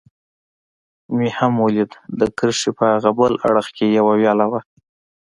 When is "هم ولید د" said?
1.37-2.21